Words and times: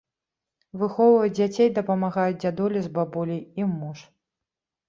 Выхоўваць 0.83 1.33
дзяцей 1.39 1.69
дапамагаюць 1.77 2.39
дзядуля 2.41 2.81
з 2.87 2.93
бабуляй 2.97 3.41
і 3.63 3.69
муж. 3.79 3.99